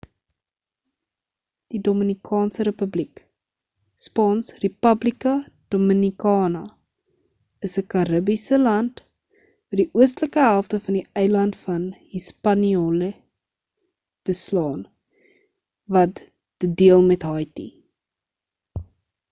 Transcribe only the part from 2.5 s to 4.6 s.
republiek spaans: